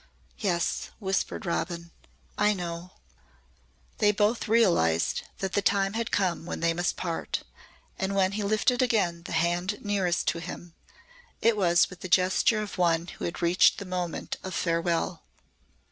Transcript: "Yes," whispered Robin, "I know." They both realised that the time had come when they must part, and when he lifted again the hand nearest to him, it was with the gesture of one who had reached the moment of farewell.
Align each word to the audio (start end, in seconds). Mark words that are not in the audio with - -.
"Yes," 0.39 0.89
whispered 0.97 1.45
Robin, 1.45 1.91
"I 2.35 2.53
know." 2.55 2.93
They 3.99 4.11
both 4.11 4.47
realised 4.47 5.21
that 5.37 5.53
the 5.53 5.61
time 5.61 5.93
had 5.93 6.09
come 6.09 6.47
when 6.47 6.59
they 6.59 6.73
must 6.73 6.97
part, 6.97 7.43
and 7.99 8.15
when 8.15 8.31
he 8.31 8.41
lifted 8.41 8.81
again 8.81 9.21
the 9.21 9.31
hand 9.31 9.85
nearest 9.85 10.27
to 10.29 10.39
him, 10.39 10.73
it 11.39 11.55
was 11.55 11.91
with 11.91 11.99
the 11.99 12.09
gesture 12.09 12.63
of 12.63 12.79
one 12.79 13.05
who 13.19 13.25
had 13.25 13.43
reached 13.43 13.77
the 13.77 13.85
moment 13.85 14.37
of 14.43 14.55
farewell. 14.55 15.21